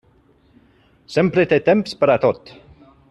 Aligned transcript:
Sempre 1.17 1.45
té 1.51 1.61
temps 1.69 1.99
per 2.01 2.11
a 2.15 2.17
tot. 2.25 2.55